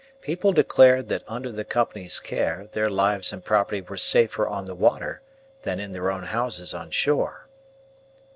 People 0.21 0.51
declared 0.51 1.09
that 1.09 1.21
under 1.27 1.51
the 1.51 1.63
Company's 1.63 2.19
care 2.19 2.65
their 2.71 2.89
lives 2.89 3.31
and 3.31 3.45
property 3.45 3.81
were 3.81 3.97
safer 3.97 4.47
on 4.47 4.65
the 4.65 4.73
water 4.73 5.21
than 5.61 5.79
in 5.79 5.91
their 5.91 6.09
own 6.09 6.23
houses 6.23 6.73
on 6.73 6.89
shore. 6.89 7.47